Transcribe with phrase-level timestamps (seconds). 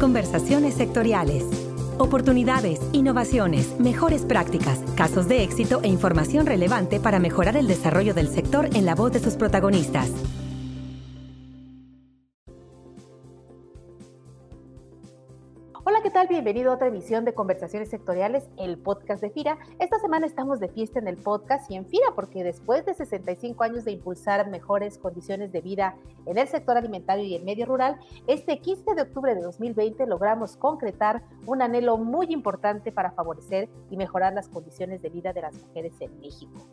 [0.00, 1.44] Conversaciones sectoriales.
[1.98, 8.28] Oportunidades, innovaciones, mejores prácticas, casos de éxito e información relevante para mejorar el desarrollo del
[8.28, 10.10] sector en la voz de sus protagonistas.
[16.28, 19.58] Bienvenido a otra emisión de Conversaciones Sectoriales, el podcast de FIRA.
[19.78, 23.62] Esta semana estamos de fiesta en el podcast y en FIRA porque después de 65
[23.62, 27.98] años de impulsar mejores condiciones de vida en el sector alimentario y el medio rural,
[28.26, 33.98] este 15 de octubre de 2020 logramos concretar un anhelo muy importante para favorecer y
[33.98, 36.66] mejorar las condiciones de vida de las mujeres en México.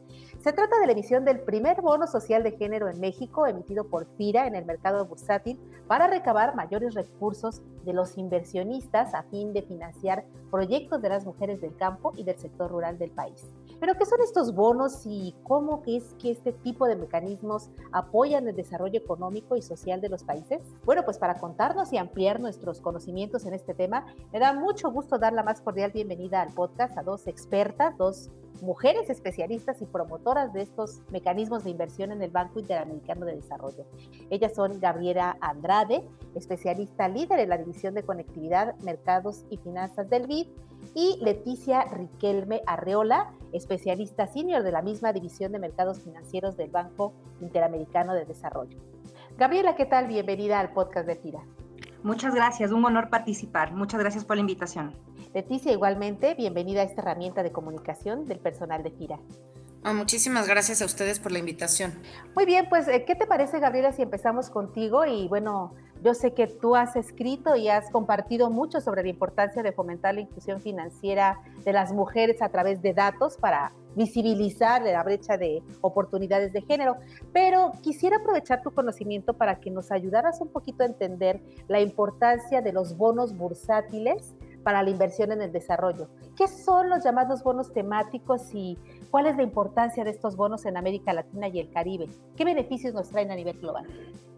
[0.43, 4.07] Se trata de la emisión del primer bono social de género en México emitido por
[4.17, 9.61] FIRA en el mercado bursátil para recabar mayores recursos de los inversionistas a fin de
[9.61, 13.53] financiar proyectos de las mujeres del campo y del sector rural del país.
[13.79, 18.55] Pero ¿qué son estos bonos y cómo es que este tipo de mecanismos apoyan el
[18.55, 20.63] desarrollo económico y social de los países?
[20.85, 25.19] Bueno, pues para contarnos y ampliar nuestros conocimientos en este tema, me da mucho gusto
[25.19, 28.31] dar la más cordial bienvenida al podcast a dos expertas, dos
[28.61, 33.85] mujeres especialistas y promotoras de estos mecanismos de inversión en el Banco Interamericano de Desarrollo.
[34.29, 40.27] Ellas son Gabriela Andrade, especialista líder en la División de Conectividad, Mercados y Finanzas del
[40.27, 40.47] BID,
[40.93, 47.13] y Leticia Riquelme Arreola, especialista senior de la misma División de Mercados Financieros del Banco
[47.39, 48.77] Interamericano de Desarrollo.
[49.37, 50.07] Gabriela, ¿qué tal?
[50.07, 51.43] Bienvenida al podcast de FIRA.
[52.03, 53.73] Muchas gracias, un honor participar.
[53.73, 54.95] Muchas gracias por la invitación.
[55.33, 59.17] Leticia, igualmente, bienvenida a esta herramienta de comunicación del personal de FIRA.
[59.81, 61.93] Ah, muchísimas gracias a ustedes por la invitación.
[62.35, 65.05] Muy bien, pues, eh, ¿qué te parece, Gabriela, si empezamos contigo?
[65.05, 69.63] Y bueno, yo sé que tú has escrito y has compartido mucho sobre la importancia
[69.63, 75.01] de fomentar la inclusión financiera de las mujeres a través de datos para visibilizar la
[75.01, 76.97] brecha de oportunidades de género,
[77.31, 82.61] pero quisiera aprovechar tu conocimiento para que nos ayudaras un poquito a entender la importancia
[82.61, 86.09] de los bonos bursátiles para la inversión en el desarrollo.
[86.37, 88.77] ¿Qué son los llamados bonos temáticos y
[89.09, 92.07] cuál es la importancia de estos bonos en América Latina y el Caribe?
[92.35, 93.85] ¿Qué beneficios nos traen a nivel global?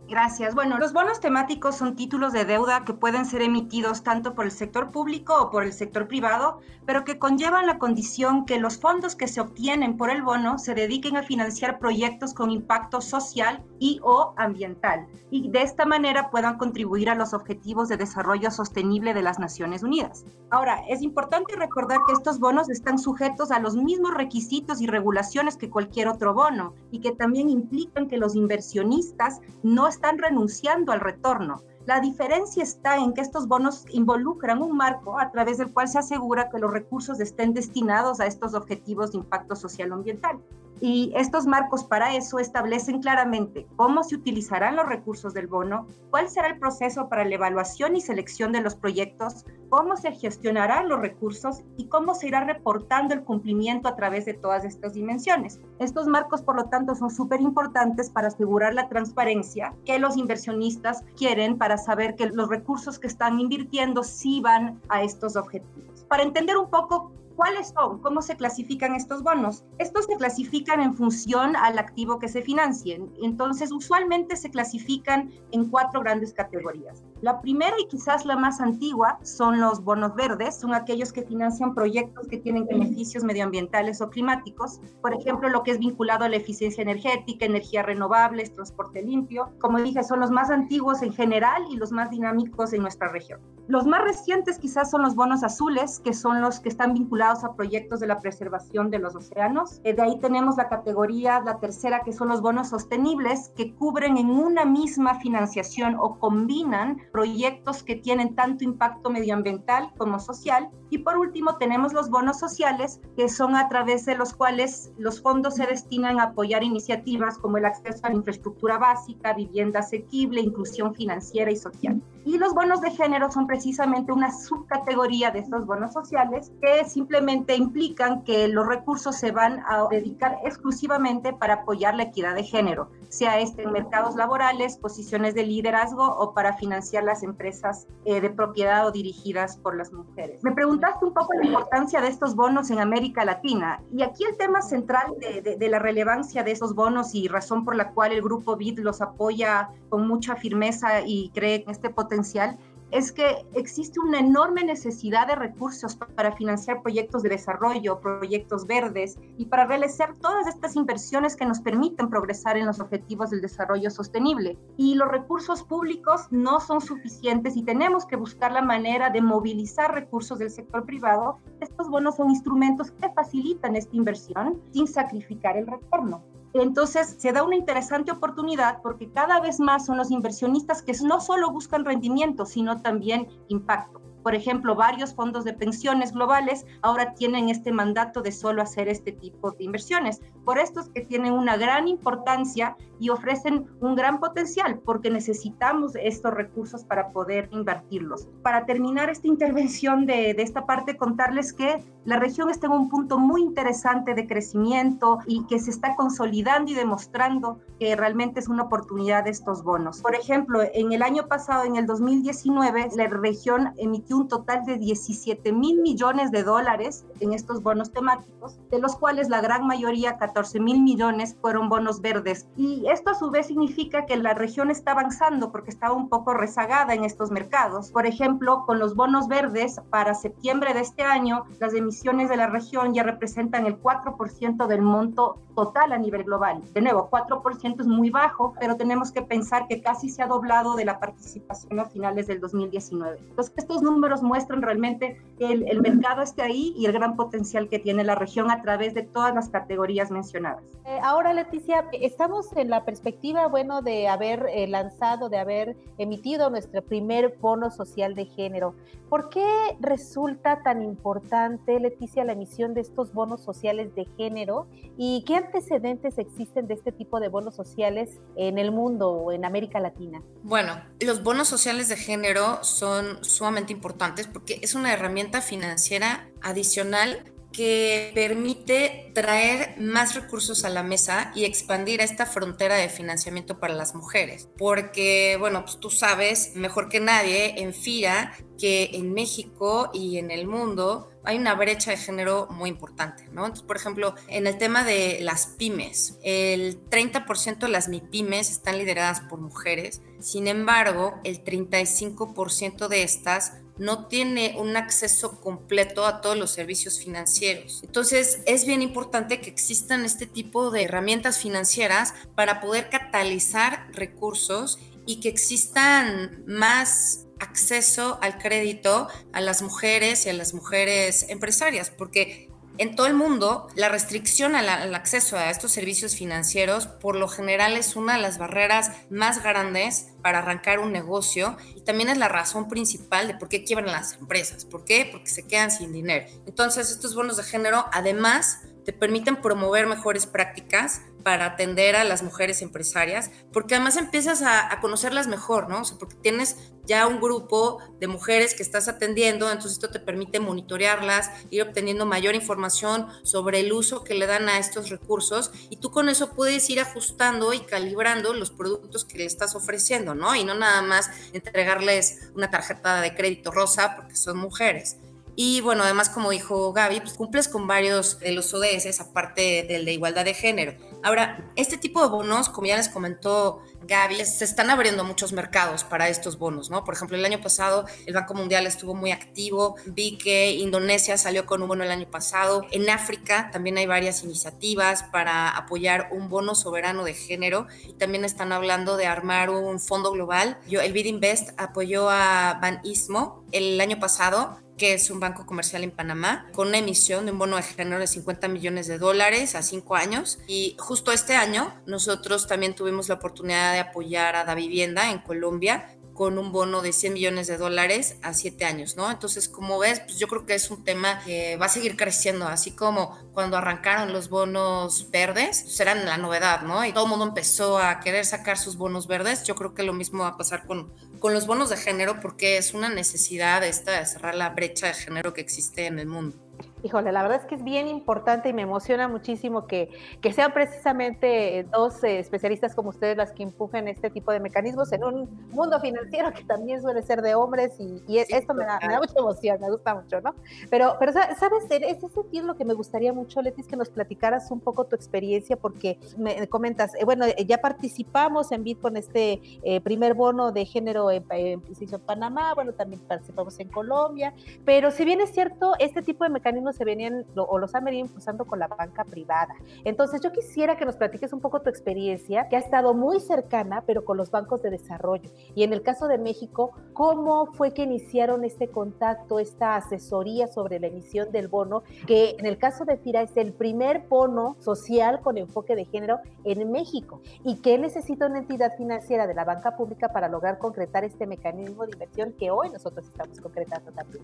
[0.09, 0.53] Gracias.
[0.53, 4.51] Bueno, los bonos temáticos son títulos de deuda que pueden ser emitidos tanto por el
[4.51, 9.15] sector público o por el sector privado, pero que conllevan la condición que los fondos
[9.15, 13.99] que se obtienen por el bono se dediquen a financiar proyectos con impacto social y
[14.03, 19.23] o ambiental y de esta manera puedan contribuir a los objetivos de desarrollo sostenible de
[19.23, 20.25] las Naciones Unidas.
[20.51, 25.57] Ahora, es importante recordar que estos bonos están sujetos a los mismos requisitos y regulaciones
[25.57, 30.99] que cualquier otro bono y que también implican que los inversionistas no están renunciando al
[30.99, 31.63] retorno.
[31.85, 35.99] La diferencia está en que estos bonos involucran un marco a través del cual se
[35.99, 40.39] asegura que los recursos estén destinados a estos objetivos de impacto social ambiental.
[40.85, 46.27] Y estos marcos para eso establecen claramente cómo se utilizarán los recursos del bono, cuál
[46.27, 50.99] será el proceso para la evaluación y selección de los proyectos, cómo se gestionarán los
[50.99, 55.61] recursos y cómo se irá reportando el cumplimiento a través de todas estas dimensiones.
[55.79, 61.05] Estos marcos, por lo tanto, son súper importantes para asegurar la transparencia que los inversionistas
[61.15, 66.03] quieren para saber que los recursos que están invirtiendo sí van a estos objetivos.
[66.09, 67.99] Para entender un poco ¿Cuáles son?
[67.99, 69.65] ¿Cómo se clasifican estos bonos?
[69.79, 73.11] Estos se clasifican en función al activo que se financien.
[73.23, 77.03] Entonces, usualmente se clasifican en cuatro grandes categorías.
[77.21, 81.73] La primera y quizás la más antigua son los bonos verdes, son aquellos que financian
[81.73, 86.35] proyectos que tienen beneficios medioambientales o climáticos, por ejemplo, lo que es vinculado a la
[86.35, 89.51] eficiencia energética, energías renovables, transporte limpio.
[89.59, 93.39] Como dije, son los más antiguos en general y los más dinámicos en nuestra región.
[93.67, 97.53] Los más recientes quizás son los bonos azules, que son los que están vinculados a
[97.53, 99.79] proyectos de la preservación de los océanos.
[99.85, 104.17] Eh, de ahí tenemos la categoría, la tercera, que son los bonos sostenibles, que cubren
[104.17, 110.69] en una misma financiación o combinan proyectos que tienen tanto impacto medioambiental como social.
[110.89, 115.21] Y por último, tenemos los bonos sociales, que son a través de los cuales los
[115.21, 120.41] fondos se destinan a apoyar iniciativas como el acceso a la infraestructura básica, vivienda asequible,
[120.41, 122.01] inclusión financiera y social.
[122.25, 127.55] Y los bonos de género son precisamente una subcategoría de estos bonos sociales que simplemente
[127.55, 132.89] implican que los recursos se van a dedicar exclusivamente para apoyar la equidad de género,
[133.09, 138.31] sea este en mercados laborales, posiciones de liderazgo o para financiar las empresas eh, de
[138.31, 140.43] propiedad o dirigidas por las mujeres.
[140.43, 144.35] Me preguntaste un poco la importancia de estos bonos en América Latina y aquí el
[144.35, 148.23] tema central de, de la relevancia de esos bonos y razón por la cual el
[148.23, 152.57] grupo BID los apoya con mucha firmeza y cree en este potencial
[152.93, 159.17] es que existe una enorme necesidad de recursos para financiar proyectos de desarrollo, proyectos verdes
[159.39, 163.89] y para realizar todas estas inversiones que nos permiten progresar en los objetivos del desarrollo
[163.89, 164.59] sostenible.
[164.77, 169.91] Y los recursos públicos no son suficientes y tenemos que buscar la manera de movilizar
[169.91, 171.39] recursos del sector privado.
[171.61, 176.23] Estos bonos son instrumentos que facilitan esta inversión sin sacrificar el retorno.
[176.53, 181.19] Entonces se da una interesante oportunidad porque cada vez más son los inversionistas que no
[181.19, 184.03] solo buscan rendimiento, sino también impacto.
[184.23, 189.11] Por ejemplo, varios fondos de pensiones globales ahora tienen este mandato de solo hacer este
[189.11, 190.21] tipo de inversiones.
[190.45, 195.91] Por esto es que tienen una gran importancia y ofrecen un gran potencial porque necesitamos
[195.95, 198.29] estos recursos para poder invertirlos.
[198.41, 202.89] Para terminar esta intervención de, de esta parte, contarles que la región está en un
[202.89, 208.49] punto muy interesante de crecimiento y que se está consolidando y demostrando que realmente es
[208.49, 210.01] una oportunidad de estos bonos.
[210.01, 214.77] Por ejemplo, en el año pasado, en el 2019, la región emitió un total de
[214.77, 220.17] 17 mil millones de dólares en estos bonos temáticos, de los cuales la gran mayoría,
[220.17, 222.47] 14 mil millones, fueron bonos verdes.
[222.57, 226.33] Y esto a su vez significa que la región está avanzando porque estaba un poco
[226.33, 227.91] rezagada en estos mercados.
[227.91, 232.47] Por ejemplo, con los bonos verdes, para septiembre de este año, las emisiones de la
[232.47, 236.61] región ya representan el 4% del monto total a nivel global.
[236.73, 240.75] De nuevo, 4% es muy bajo, pero tenemos que pensar que casi se ha doblado
[240.75, 243.17] de la participación a finales del 2019.
[243.29, 247.77] Entonces, estos números muestran realmente que el, mercado esté ahí y el gran potencial que
[247.77, 250.63] tiene la región a través de todas las categorías mencionadas.
[250.85, 256.49] Eh, ahora, Leticia, estamos en la perspectiva, bueno, de haber eh, lanzado, de haber emitido
[256.49, 258.73] nuestro primer bono social de género.
[259.09, 259.45] ¿Por qué
[259.79, 266.17] resulta tan importante, Leticia, la emisión de estos bonos sociales de género y qué antecedentes
[266.17, 270.23] existen de este tipo de bonos sociales en el mundo o en América Latina?
[270.43, 277.32] Bueno, los bonos sociales de género son sumamente importantes porque es una herramienta financiera adicional
[277.53, 283.75] que permite traer más recursos a la mesa y expandir esta frontera de financiamiento para
[283.75, 284.49] las mujeres.
[284.57, 290.31] Porque, bueno, pues tú sabes mejor que nadie en FIRA que en México y en
[290.31, 293.51] el mundo hay una brecha de género muy importante, ¿no?
[293.53, 299.21] Por ejemplo, en el tema de las pymes, el 30% de las MIPYMES están lideradas
[299.21, 306.37] por mujeres, sin embargo, el 35% de estas no tiene un acceso completo a todos
[306.37, 307.81] los servicios financieros.
[307.83, 314.79] Entonces, es bien importante que existan este tipo de herramientas financieras para poder catalizar recursos
[315.05, 321.89] y que existan más acceso al crédito a las mujeres y a las mujeres empresarias,
[321.89, 322.49] porque
[322.79, 327.77] en todo el mundo, la restricción al, acceso a estos servicios financieros por lo general
[327.77, 332.29] es una de las barreras más grandes para arrancar un negocio y también es la
[332.29, 334.65] razón principal de por qué quiebran las empresas.
[334.65, 335.07] ¿Por qué?
[335.11, 336.25] Porque se quedan sin dinero.
[336.47, 342.21] Entonces, estos bonos de género, además, te permiten promover mejores prácticas para atender a las
[342.21, 345.81] mujeres empresarias, porque además empiezas a, conocerlas mejor, ¿no?
[345.81, 350.01] O sea, porque tienes ya un grupo de mujeres que estás atendiendo, entonces esto te
[350.01, 355.51] permite monitorearlas, ir obteniendo mayor información sobre el uso que le dan a estos recursos
[355.69, 360.13] y tú con eso puedes ir ajustando y calibrando los productos que le estás ofreciendo,
[360.13, 360.35] ¿no?
[360.35, 364.97] Y no nada más entregarles una tarjeta de crédito rosa porque son mujeres.
[365.35, 369.85] Y bueno, además, como dijo Gaby, pues cumples con varios de los ODS, aparte del
[369.85, 370.73] de igualdad de género.
[371.03, 375.83] Ahora, este tipo de bonos, como ya les comentó Gaby, se están abriendo muchos mercados
[375.83, 376.83] para estos bonos, ¿no?
[376.83, 381.45] Por ejemplo, el año pasado el Banco Mundial estuvo muy activo, vi que Indonesia salió
[381.45, 386.29] con un bono el año pasado, en África también hay varias iniciativas para apoyar un
[386.29, 390.57] bono soberano de género y también están hablando de armar un fondo global.
[390.67, 395.83] Yo, el Bid Invest apoyó a Ban Ismo el año pasado es un banco comercial
[395.83, 399.55] en Panamá, con una emisión de un bono de género de 50 millones de dólares
[399.55, 400.39] a cinco años.
[400.47, 405.19] Y justo este año nosotros también tuvimos la oportunidad de apoyar a Da Vivienda en
[405.19, 409.09] Colombia con un bono de 100 millones de dólares a 7 años, ¿no?
[409.09, 412.47] Entonces, como ves, pues yo creo que es un tema que va a seguir creciendo,
[412.47, 416.85] así como cuando arrancaron los bonos verdes, pues eran la novedad, ¿no?
[416.85, 419.93] Y todo el mundo empezó a querer sacar sus bonos verdes, yo creo que lo
[419.93, 423.97] mismo va a pasar con, con los bonos de género porque es una necesidad esta
[423.97, 426.42] de cerrar la brecha de género que existe en el mundo.
[426.83, 430.51] Híjole, la verdad es que es bien importante y me emociona muchísimo que, que sean
[430.51, 435.47] precisamente dos eh, especialistas como ustedes las que empujen este tipo de mecanismos en un
[435.51, 439.71] mundo financiero que también suele ser de hombres y, esto me da, mucha emoción, me
[439.71, 440.35] gusta mucho, ¿no?
[440.69, 443.89] Pero, pero sabes, en ese sentido lo que me gustaría mucho, Leti, es que nos
[443.89, 448.97] platicaras un poco tu experiencia porque me comentas, eh, bueno, ya participamos en BIT con
[448.97, 454.33] este eh, primer bono de género en, en, en Panamá, bueno, también participamos en Colombia,
[454.65, 458.05] pero si bien es cierto, este tipo de mecanismos se venían o los han venido
[458.07, 459.53] impulsando con la banca privada.
[459.83, 463.83] Entonces, yo quisiera que nos platiques un poco tu experiencia, que ha estado muy cercana,
[463.85, 465.29] pero con los bancos de desarrollo.
[465.55, 470.79] Y en el caso de México, ¿cómo fue que iniciaron este contacto, esta asesoría sobre
[470.79, 475.21] la emisión del bono, que en el caso de FIRA es el primer bono social
[475.21, 477.21] con enfoque de género en México?
[477.43, 481.85] ¿Y qué necesita una entidad financiera de la banca pública para lograr concretar este mecanismo
[481.85, 484.23] de inversión que hoy nosotros estamos concretando también?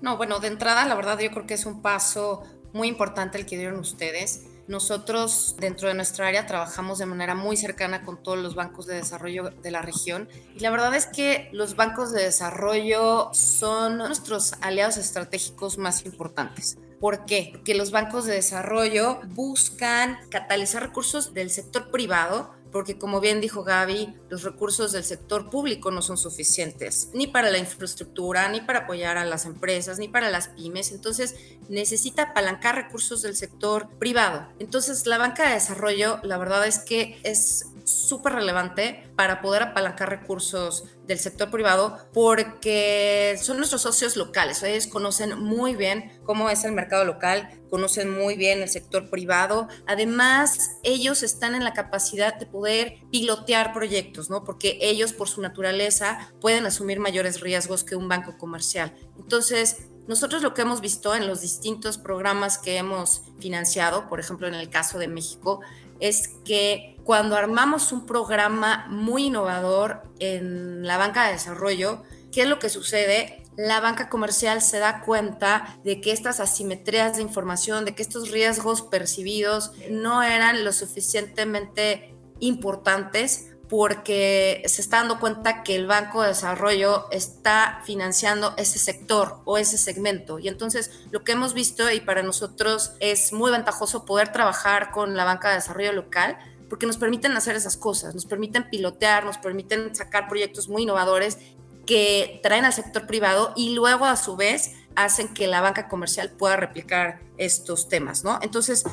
[0.00, 3.46] No, bueno, de entrada, la verdad yo creo que es un paso muy importante el
[3.46, 4.44] que dieron ustedes.
[4.68, 8.96] Nosotros dentro de nuestra área trabajamos de manera muy cercana con todos los bancos de
[8.96, 14.54] desarrollo de la región y la verdad es que los bancos de desarrollo son nuestros
[14.62, 16.78] aliados estratégicos más importantes.
[16.98, 17.50] ¿Por qué?
[17.52, 23.64] Porque los bancos de desarrollo buscan catalizar recursos del sector privado porque como bien dijo
[23.64, 28.80] Gaby, los recursos del sector público no son suficientes, ni para la infraestructura, ni para
[28.80, 30.92] apoyar a las empresas, ni para las pymes.
[30.92, 31.36] Entonces
[31.70, 34.46] necesita apalancar recursos del sector privado.
[34.58, 40.10] Entonces la banca de desarrollo, la verdad es que es súper relevante para poder apalancar
[40.10, 44.62] recursos del sector privado porque son nuestros socios locales.
[44.64, 49.68] Ellos conocen muy bien cómo es el mercado local, conocen muy bien el sector privado.
[49.86, 54.42] Además, ellos están en la capacidad de poder pilotear proyectos, ¿no?
[54.42, 58.92] Porque ellos, por su naturaleza, pueden asumir mayores riesgos que un banco comercial.
[59.16, 64.46] Entonces, nosotros lo que hemos visto en los distintos programas que hemos financiado, por ejemplo,
[64.46, 65.60] en el caso de México,
[66.00, 72.48] es que cuando armamos un programa muy innovador en la banca de desarrollo, ¿qué es
[72.48, 73.44] lo que sucede?
[73.56, 78.30] La banca comercial se da cuenta de que estas asimetrías de información, de que estos
[78.30, 86.22] riesgos percibidos no eran lo suficientemente importantes porque se está dando cuenta que el Banco
[86.22, 90.38] de Desarrollo está financiando ese sector o ese segmento.
[90.38, 95.16] Y entonces lo que hemos visto y para nosotros es muy ventajoso poder trabajar con
[95.16, 99.38] la Banca de Desarrollo local porque nos permiten hacer esas cosas, nos permiten pilotear, nos
[99.38, 101.38] permiten sacar proyectos muy innovadores
[101.86, 106.30] que traen al sector privado y luego a su vez hacen que la banca comercial
[106.30, 108.38] pueda replicar estos temas, ¿no?
[108.42, 108.84] Entonces,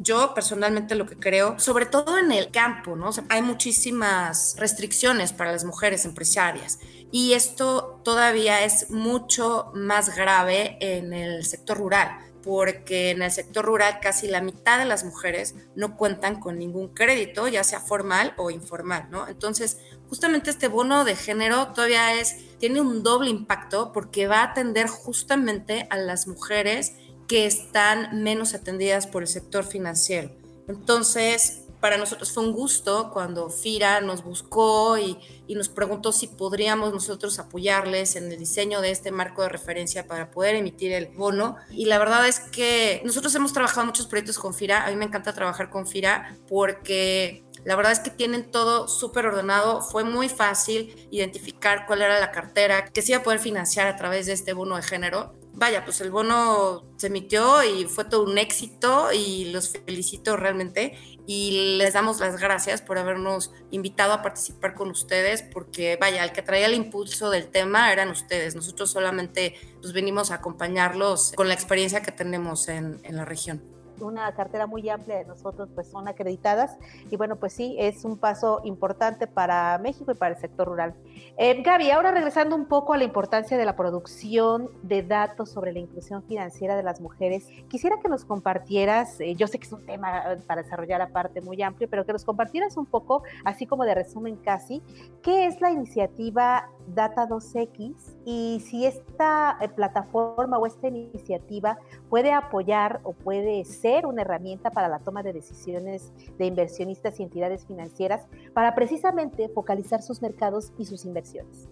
[0.00, 3.10] yo personalmente lo que creo, sobre todo en el campo, ¿no?
[3.28, 6.80] hay muchísimas restricciones para las mujeres empresarias
[7.12, 13.64] y esto todavía es mucho más grave en el sector rural porque en el sector
[13.64, 18.34] rural casi la mitad de las mujeres no cuentan con ningún crédito, ya sea formal
[18.36, 19.28] o informal, ¿no?
[19.28, 19.78] Entonces,
[20.12, 24.86] justamente este bono de género todavía es, tiene un doble impacto porque va a atender
[24.86, 26.92] justamente a las mujeres
[27.26, 30.30] que están menos atendidas por el sector financiero.
[30.68, 35.16] Entonces, para nosotros fue un gusto cuando FIRA nos buscó y,
[35.48, 40.30] nos preguntó si podríamos nosotros apoyarles en el diseño de este marco de referencia para
[40.30, 41.56] poder emitir el bono.
[41.70, 44.86] Y la verdad es que nosotros hemos trabajado muchos proyectos con FIRA.
[44.86, 49.26] A mí me encanta trabajar con FIRA porque la verdad es que tienen todo súper
[49.26, 49.82] ordenado.
[49.82, 53.96] Fue muy fácil identificar cuál era la cartera que se iba a poder financiar a
[53.96, 55.34] través de este bono de género.
[55.54, 60.98] Vaya, pues el bono se emitió y fue todo un éxito y los felicito realmente.
[61.26, 66.32] Y les damos las gracias por habernos invitado a participar con ustedes porque vaya, el
[66.32, 71.46] que traía el impulso del tema eran ustedes, nosotros solamente pues venimos a acompañarlos con
[71.46, 73.62] la experiencia que tenemos en, en la región
[74.02, 76.76] una cartera muy amplia de nosotros pues son acreditadas
[77.10, 80.94] y bueno pues sí es un paso importante para México y para el sector rural.
[81.38, 85.72] Eh, Gaby, ahora regresando un poco a la importancia de la producción de datos sobre
[85.72, 89.72] la inclusión financiera de las mujeres, quisiera que nos compartieras, eh, yo sé que es
[89.72, 93.84] un tema para desarrollar aparte muy amplio, pero que nos compartieras un poco, así como
[93.84, 94.82] de resumen casi,
[95.22, 102.32] qué es la iniciativa Data 2X y si esta eh, plataforma o esta iniciativa puede
[102.32, 107.66] apoyar o puede ser una herramienta para la toma de decisiones de inversionistas y entidades
[107.66, 111.68] financieras para precisamente focalizar sus mercados y sus inversiones.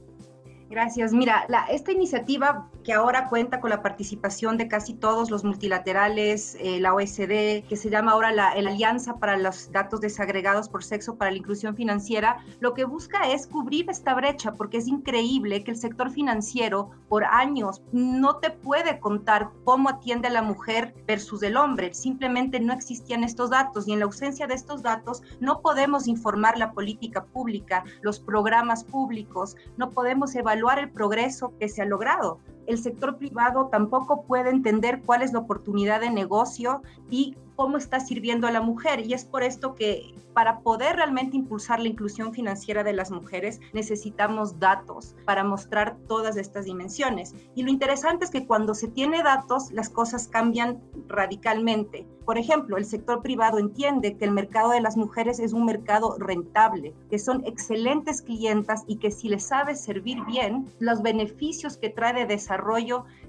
[0.70, 1.12] Gracias.
[1.12, 6.78] Mira, esta iniciativa que ahora cuenta con la participación de casi todos los multilaterales, eh,
[6.78, 11.32] la OSD, que se llama ahora la, Alianza para los Datos Desagregados por Sexo para
[11.32, 15.76] la Inclusión Financiera, lo que busca es cubrir esta brecha, porque es increíble que el
[15.76, 21.56] sector financiero por años no te puede contar cómo atiende a la mujer versus el
[21.56, 21.92] hombre.
[21.94, 26.56] Simplemente no existían estos datos y en la ausencia de estos datos no podemos informar
[26.58, 32.40] la política pública, los programas públicos, no podemos evaluar el progreso que se ha logrado.
[32.70, 37.98] El sector privado tampoco puede entender cuál es la oportunidad de negocio y cómo está
[37.98, 39.04] sirviendo a la mujer.
[39.04, 43.60] Y es por esto que para poder realmente impulsar la inclusión financiera de las mujeres
[43.72, 47.34] necesitamos datos para mostrar todas estas dimensiones.
[47.56, 52.06] Y lo interesante es que cuando se tiene datos, las cosas cambian radicalmente.
[52.24, 56.16] Por ejemplo, el sector privado entiende que el mercado de las mujeres es un mercado
[56.18, 61.90] rentable, que son excelentes clientas y que si les sabe servir bien, los beneficios que
[61.90, 62.59] trae de desarrollo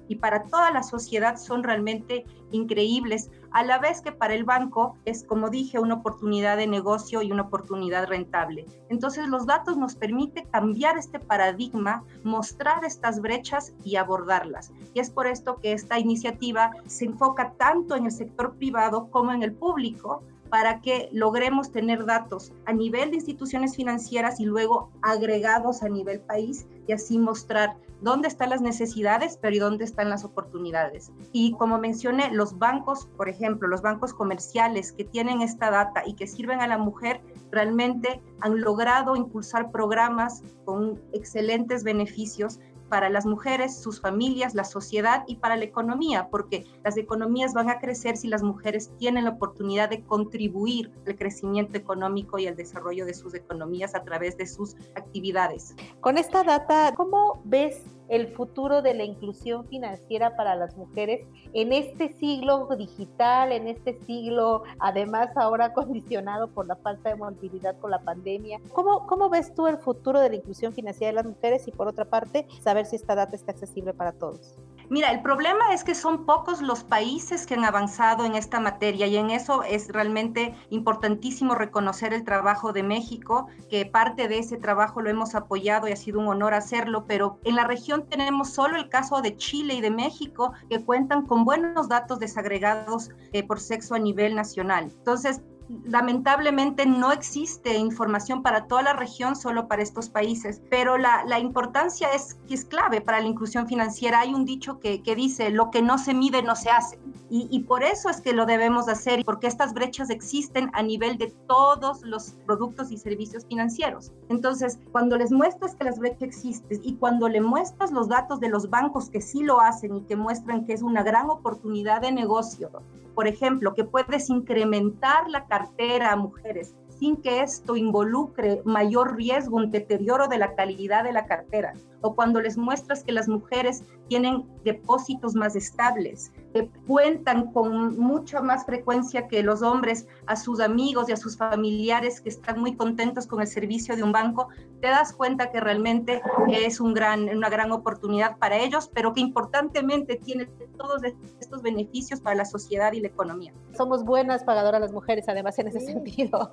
[0.08, 4.96] y para toda la sociedad son realmente increíbles, a la vez que para el banco
[5.04, 8.66] es, como dije, una oportunidad de negocio y una oportunidad rentable.
[8.88, 14.72] Entonces los datos nos permiten cambiar este paradigma, mostrar estas brechas y abordarlas.
[14.94, 19.32] Y es por esto que esta iniciativa se enfoca tanto en el sector privado como
[19.32, 24.90] en el público, para que logremos tener datos a nivel de instituciones financieras y luego
[25.00, 30.10] agregados a nivel país y así mostrar dónde están las necesidades, pero y dónde están
[30.10, 31.10] las oportunidades.
[31.32, 36.12] Y como mencioné, los bancos, por ejemplo, los bancos comerciales que tienen esta data y
[36.16, 42.60] que sirven a la mujer, realmente han logrado impulsar programas con excelentes beneficios
[42.92, 47.70] para las mujeres, sus familias, la sociedad y para la economía, porque las economías van
[47.70, 52.54] a crecer si las mujeres tienen la oportunidad de contribuir al crecimiento económico y al
[52.54, 55.74] desarrollo de sus economías a través de sus actividades.
[56.00, 57.82] Con esta data, ¿cómo ves
[58.12, 63.98] el futuro de la inclusión financiera para las mujeres en este siglo digital, en este
[64.00, 68.60] siglo además ahora condicionado por la falta de movilidad con la pandemia.
[68.74, 71.88] ¿Cómo, cómo ves tú el futuro de la inclusión financiera de las mujeres y por
[71.88, 74.56] otra parte saber si esta data está accesible para todos?
[74.92, 79.06] Mira, el problema es que son pocos los países que han avanzado en esta materia
[79.06, 84.58] y en eso es realmente importantísimo reconocer el trabajo de México, que parte de ese
[84.58, 88.50] trabajo lo hemos apoyado y ha sido un honor hacerlo, pero en la región tenemos
[88.50, 93.46] solo el caso de Chile y de México que cuentan con buenos datos desagregados eh,
[93.46, 94.92] por sexo a nivel nacional.
[94.94, 95.40] Entonces,
[95.84, 102.08] lamentablemente no existe información para toda la región, solo para estos países, pero la, importancia
[102.12, 104.20] es, es clave para la inclusión financiera.
[104.20, 106.98] Hay un dicho que, dice, lo que no se mide no se hace.
[107.30, 111.16] Y, y, por eso es que lo debemos hacer, porque estas brechas existen a nivel
[111.16, 114.12] de todos los productos y servicios financieros.
[114.28, 118.50] Entonces, cuando les muestras que las brechas existen y cuando le muestras los datos de
[118.50, 122.12] los bancos que sí lo hacen y que muestran que es una gran oportunidad de
[122.12, 122.70] negocio,
[123.14, 129.56] por ejemplo, que puedes incrementar la cartera a mujeres sin que esto involucre mayor riesgo,
[129.56, 133.82] un deterioro de la calidad de la cartera, o cuando les muestras que las mujeres
[134.12, 140.60] tienen depósitos más estables, que cuentan con mucha más frecuencia que los hombres a sus
[140.60, 144.48] amigos y a sus familiares que están muy contentos con el servicio de un banco,
[144.82, 146.20] te das cuenta que realmente
[146.50, 150.44] es un gran, una gran oportunidad para ellos, pero que importantemente tiene
[150.76, 151.02] todos
[151.40, 153.54] estos beneficios para la sociedad y la economía.
[153.74, 156.50] Somos buenas pagadoras las mujeres, además, en ese sentido.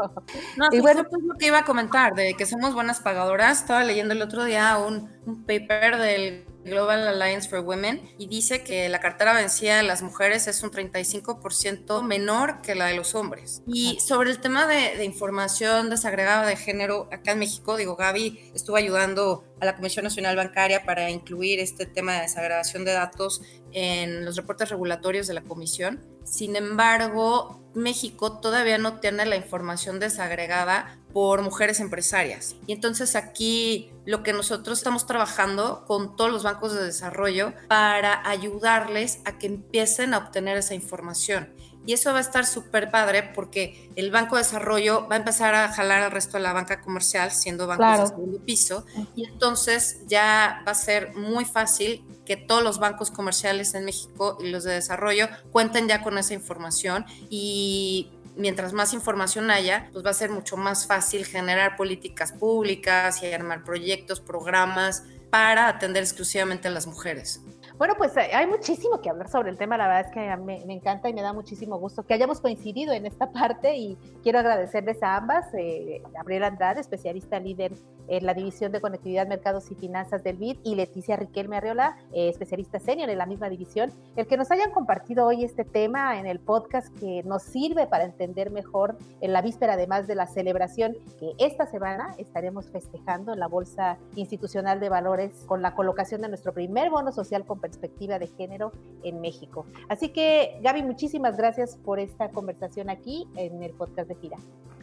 [0.56, 3.60] No, y bueno, pues lo que iba a comentar, de que somos buenas pagadoras.
[3.60, 8.64] Estaba leyendo el otro día un, un paper del Global Alliance for Women y dice
[8.64, 13.16] que la cartera vencida de las mujeres es un 35% menor que la de los
[13.16, 13.62] hombres.
[13.68, 18.52] Y sobre el tema de, de, información desagregada de género, acá en México, digo, Gaby
[18.54, 23.42] estuvo ayudando a la Comisión Nacional Bancaria para incluir este tema de desagregación de datos
[23.72, 26.04] en los reportes regulatorios de la Comisión.
[26.24, 32.56] Sin embargo, México todavía no tiene la información desagregada por mujeres empresarias.
[32.68, 38.28] Y entonces aquí lo que nosotros estamos trabajando con todos los bancos de desarrollo para
[38.28, 41.50] ayudarles a que empiecen a obtener esa información.
[41.86, 45.56] Y eso va a estar súper padre porque el Banco de Desarrollo va a empezar
[45.56, 48.86] a jalar al resto de la banca comercial, siendo bancos de segundo piso.
[49.16, 54.38] Y entonces ya va a ser muy fácil que todos los bancos comerciales en México
[54.40, 60.06] y los de desarrollo cuenten ya con esa información y mientras más información haya, pues
[60.06, 66.02] va a ser mucho más fácil generar políticas públicas y armar proyectos, programas para atender
[66.02, 67.42] exclusivamente a las mujeres.
[67.80, 70.74] Bueno, pues eh, hay muchísimo que hablar sobre el tema, la verdad es que me,
[70.74, 75.02] encanta y me da muchísimo gusto que hayamos coincidido en esta parte y quiero agradecerles
[75.02, 77.72] a ambas, eh, Gabriela Andrade, especialista líder
[78.10, 82.28] en la División de Conectividad, Mercados y Finanzas del BID, y Leticia Riquelme Arriola, eh,
[82.28, 86.26] especialista senior en la misma división, el que nos hayan compartido hoy este tema en
[86.26, 90.98] el podcast que nos sirve para entender mejor en la víspera, además de la celebración
[91.18, 96.28] que esta semana estaremos festejando en la Bolsa Institucional de Valores con la colocación de
[96.28, 98.72] nuestro primer bono social con perspectiva de género
[99.04, 99.66] en México.
[99.88, 104.38] Así que, Gaby, muchísimas gracias por esta conversación aquí en el podcast de Gira.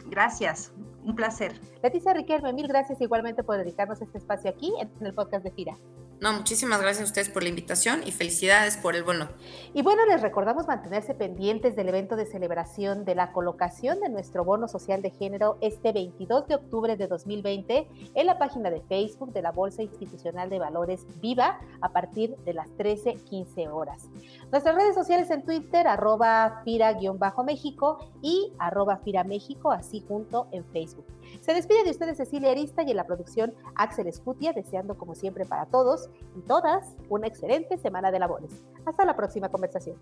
[0.09, 0.71] Gracias,
[1.03, 1.59] un placer.
[1.83, 5.77] Leticia Riquelme, mil gracias igualmente por dedicarnos este espacio aquí en el podcast de Gira.
[6.19, 9.29] No, muchísimas gracias a ustedes por la invitación y felicidades por el bono.
[9.75, 14.43] Y bueno, les recordamos mantenerse pendientes del evento de celebración de la colocación de nuestro
[14.43, 19.31] bono social de género este 22 de octubre de 2020 en la página de Facebook
[19.31, 24.09] de la Bolsa Institucional de Valores Viva a partir de las 13.15 horas.
[24.51, 31.05] Nuestras redes sociales en Twitter, arroba fira-méxico y arroba fira México, así junto en Facebook.
[31.41, 35.45] Se despide de ustedes Cecilia Arista y en la producción Axel Escutia, deseando como siempre
[35.45, 38.51] para todos y todas una excelente semana de labores.
[38.85, 39.97] Hasta la próxima conversación.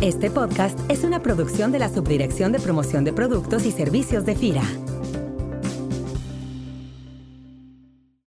[0.00, 4.34] Este podcast es una producción de la Subdirección de Promoción de Productos y Servicios de
[4.34, 4.62] FIRA.